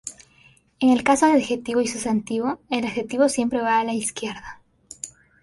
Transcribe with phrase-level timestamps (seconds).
[0.79, 4.59] En el caso de adjetivo y sustantivo, el adjetivo siempre va a la izquierda.